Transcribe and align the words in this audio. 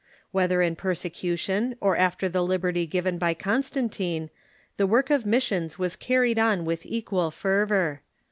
Whether 0.31 0.63
in 0.63 0.75
persecution, 0.75 1.75
or 1.79 1.95
after 1.95 2.27
the 2.27 2.41
liberty 2.43 2.87
given 2.87 3.19
by.. 3.19 3.35
Constantine, 3.35 4.31
the 4.77 4.87
work 4.87 5.11
of 5.11 5.27
missions 5.27 5.77
was 5.77 5.95
carried 5.95 6.39
on 6.39 6.53
Evangelization 6.61 6.65
with 6.65 6.85
equal 6.91 7.29
fervor. 7.29 8.01